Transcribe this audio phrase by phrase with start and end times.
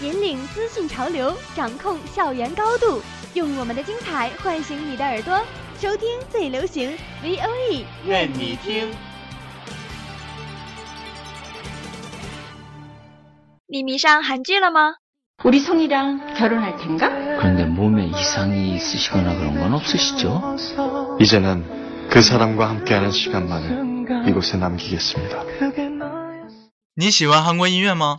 [0.00, 3.02] 引领资讯潮流，掌控校园高度，
[3.34, 5.38] 用我们的精彩唤醒你的耳朵，
[5.78, 8.90] 收听最流行 V O E，愿你听。
[13.66, 14.94] 你迷上韩剧了吗？
[15.44, 17.08] 우리 성이랑 결혼할 텐가?
[17.38, 20.56] 그런데 몸에 이상이 있으시거나 그런 건 없으시죠?
[21.20, 25.44] 이제는 그 사람과 함께하는 시간만을 이곳에 남기겠습니다.
[26.96, 28.18] 你喜欢韩国音乐吗？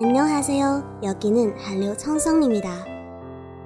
[0.00, 1.00] 안녕하세요.
[1.04, 2.68] 여기는 한류 청성입니다.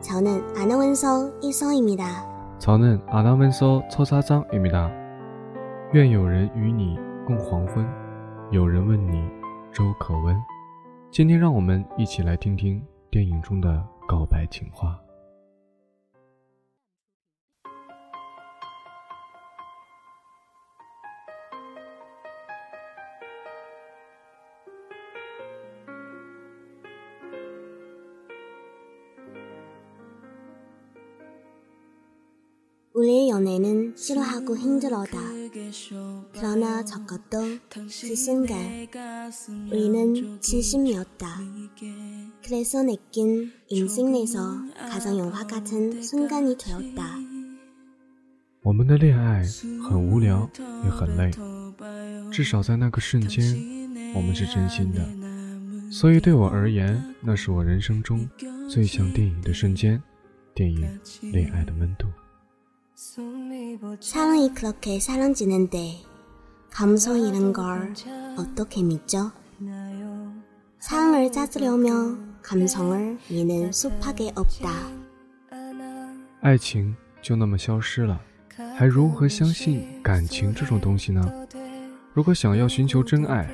[0.01, 2.59] 저는 아나운서 이성입니다.
[2.59, 4.91] 저는 아나운서 처사장입니다.
[5.95, 7.87] 愿有人与你共黄昏，
[8.51, 9.23] 有人问你
[9.73, 10.37] 粥可温。
[11.11, 14.99] 今天让我们一起来听听电影中的告白情话。
[33.01, 35.19] 우리의 연애는 싫어하고 힘들어다.
[36.33, 38.89] 그러나 저것도 그 순간
[39.71, 41.29] 우리는 진심이었다.
[42.43, 44.41] 그래서 내낀 인생 내서
[44.89, 47.19] 가장 영화 같은 순간이 되었다.
[48.62, 49.45] 我们的恋爱
[49.89, 50.51] 很无聊，
[50.84, 51.31] 也很累，
[52.33, 53.45] 至少在那个瞬间，
[54.15, 55.07] 我们是真心的。
[55.93, 58.29] 所以对我而言，那是我人生中
[58.69, 60.03] 最像电影的瞬间，
[60.53, 60.81] 电影《
[61.31, 62.09] 恋爱的温度》。
[64.01, 66.03] 사랑이 그렇게 사랑지는데
[66.71, 67.95] 감성이란 걸
[68.37, 69.33] 어떻게 믿죠?
[70.79, 74.71] 사랑을 찾으려면 감성을 믿는 수밖에 없다.
[76.43, 78.21] 爱情就那么消失了，
[78.77, 81.23] 还如何相信感情这种东西呢？
[82.12, 83.51] 如果想要寻求真爱，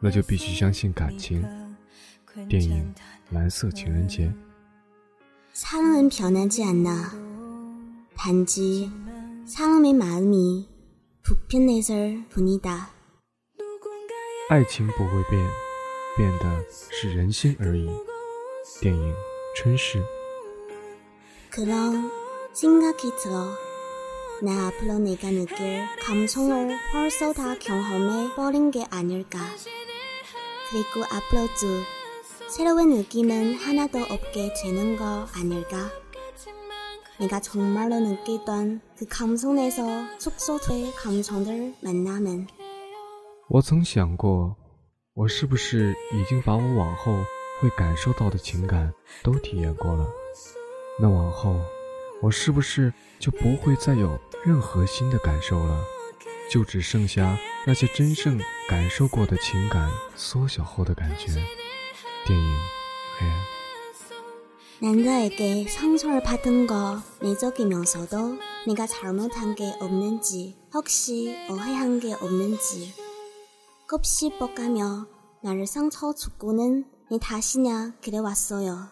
[0.00, 1.44] 那就必须相信感情。
[2.48, 2.94] 电影《
[3.34, 4.28] 蓝色情人节》。
[5.52, 7.23] 사랑은 변하지 않아.
[8.16, 8.90] 단지
[9.46, 10.68] 사람의 마음이
[11.22, 11.94] 불편해서
[12.30, 12.90] 뿐이다.
[14.50, 15.48] 爱情不会变，
[16.16, 17.88] 变的是人心而已。
[18.80, 19.12] 电影《
[19.56, 19.98] 春逝》。
[21.50, 22.10] 그런
[22.52, 23.46] 생각이 들어.
[24.42, 29.38] 나 앞으로 내가 느낄 감성을 벌써 다 경험해 버린 게 아닐까.
[30.70, 31.84] 그리고 앞으로도
[32.48, 35.90] 새로운 느낌은 하나도 없게 되는 거 아닐까.
[37.18, 39.82] 내가 정말로 느끼던 그 감성 내서
[40.18, 42.46] 축소될 감성들 만나면
[43.48, 44.56] 我曾想过，
[45.14, 47.12] 我是不是已经把我往后
[47.60, 48.92] 会感受到的情感
[49.22, 50.08] 都体验过了？
[50.98, 51.60] 那往后，
[52.22, 55.84] 我是不是就不会再有任何新的感受了？
[56.50, 61.26] 就只剩下那些真正感受过的情感缩小后的感觉。
[62.26, 62.54] 电影《
[63.18, 63.36] 黑暗》。
[64.82, 72.94] 남자에게 상처를 받은 거 내적이면서도 내가 잘못한 게 없는지 혹시 오해한 게 없는지
[73.88, 75.06] 곱씹어가며
[75.42, 78.88] 나를 상처 주고는 내 다시냐 그래왔어요.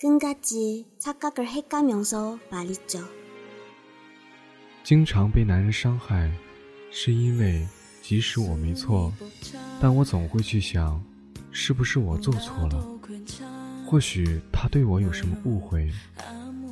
[0.00, 3.04] 끝까지 착각을 해가면서 말이죠.
[4.84, 6.30] 经常被男人伤害，
[6.90, 7.66] 是因为
[8.02, 9.12] 即使我没错，
[9.80, 11.02] 但我总会去想，
[11.50, 12.86] 是不是我做错了？
[13.90, 15.90] 或许他对我有什么误会？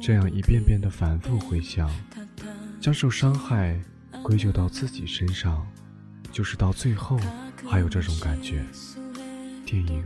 [0.01, 1.91] 这样一遍遍的反复回想，
[2.81, 3.81] 将受伤害
[4.23, 5.67] 归咎到自己身上，
[6.33, 7.19] 就是到最后
[7.67, 8.65] 还有这种感觉。
[9.65, 10.05] 电影《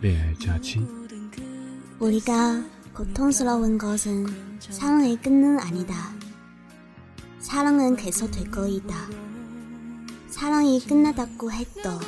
[0.00, 0.80] 恋爱假期》。
[1.98, 2.62] 우리가
[2.92, 4.26] 고통스러운 것은
[4.60, 6.14] 사랑의 끝은 아니다.
[7.40, 8.94] 사랑은 계속 될 거이다.
[10.28, 11.98] 사랑이 끝나다고 해도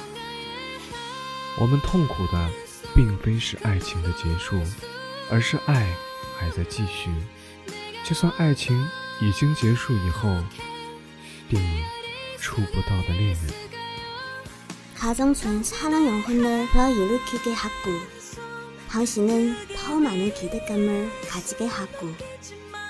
[1.60, 2.50] 我们痛苦的，
[2.94, 4.60] 并非是爱情的结束，
[5.30, 5.96] 而是爱
[6.38, 7.10] 还在继续。
[8.04, 8.76] 就算爱情
[9.20, 10.28] 已经结束以后，
[11.48, 11.84] 电影《
[12.40, 13.36] 触不到的恋人》。
[14.96, 17.92] 가정촌 사랑 영혼을 불러일으키게 하고
[18.88, 22.08] 당신은 더 많은 기대감을 가지게 하고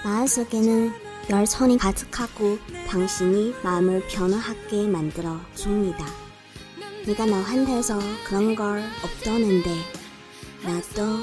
[0.05, 0.95] 마음속에는
[1.29, 2.59] 열천이 가득하고
[2.89, 6.07] 당신이 마음을 변화하게 만들어 줍니다.
[7.07, 9.71] 네가 너한테서 그런 걸 없더는데
[10.63, 11.19] 나도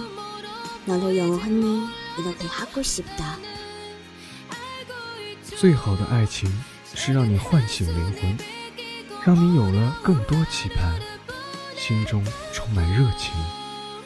[0.85, 1.87] 너를 영원히
[2.17, 3.37] 이렇게 하고 싶다.
[5.43, 6.51] 最好的爱情
[6.93, 8.37] 是让你唤醒灵魂，
[9.23, 10.99] 让你有了更多期盼，
[11.77, 13.33] 心中充满热情，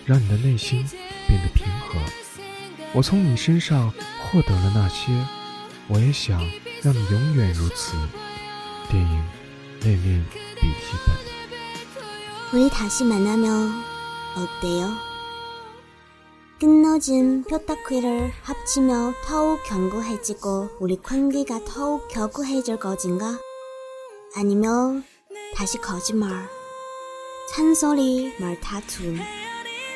[0.05, 0.85] 让你的内心
[1.27, 1.99] 变得平和。
[2.93, 5.11] 我从你身上获得了那些，
[5.87, 6.39] 我也想
[6.81, 7.95] 让你永远如此。
[8.89, 9.23] 电影《
[9.83, 10.25] 恋恋
[10.55, 11.15] 笔记本》。
[12.54, 13.82] 우리 다시 만나면
[14.36, 14.88] 어때요?
[16.60, 23.40] 끊어진 뼈다귀를 합치며 더욱 견고해지고 우리 관계가 더욱 견고해질 것인가?
[24.36, 25.02] 아니면
[25.56, 26.48] 다시 거짓말,
[27.50, 29.18] 찬소리, 말다툼,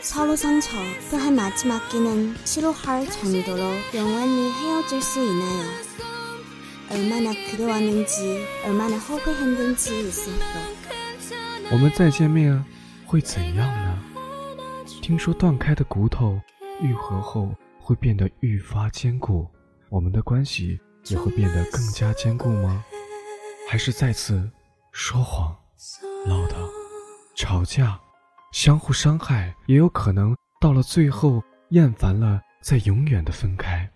[0.03, 0.71] 서로 상처
[1.13, 3.63] 또한 마지막 끼는 치료할 정도로
[3.95, 5.65] 영원히 헤어질 수 있나요?
[6.91, 10.78] 얼마나 그리웠는지 얼마나 후회했는지 있었어.
[11.71, 12.65] 我们再见面
[13.05, 14.03] 会怎样呢？
[15.03, 16.41] 听说断开的骨头
[16.81, 19.47] 愈合后会变得愈发坚固，
[19.91, 22.83] 我们的关系也会变得更加坚固吗？
[23.69, 24.51] 还是再次
[24.93, 25.55] 说谎、
[26.27, 26.55] 唠叨、
[27.37, 28.01] 吵架、
[28.51, 33.87] 相互伤害，也有可能到了最后厌烦了，再永远的分开，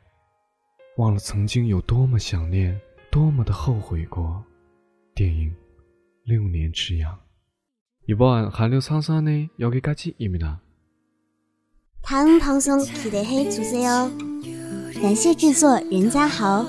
[0.99, 2.79] 忘了曾经有多么想念，
[3.11, 4.45] 多么的后悔过。
[5.15, 5.51] 电影
[6.25, 7.15] 《六年之痒》。
[8.08, 10.62] 이번 한류 상선의 여기까지입니다.
[12.02, 14.10] 다음 방송 기대해 주세요.
[15.02, 16.66] 感谢制作任家豪。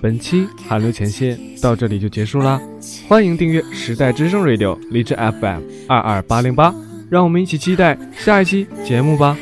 [0.00, 2.60] 本期韩流前线到这里就结束啦，
[3.08, 6.72] 欢迎订阅时代之声 Radio 荔枝 FM 二二八零八，
[7.10, 9.36] 让我们一起期待下一期节目吧。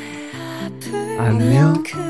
[1.18, 2.09] 安녕。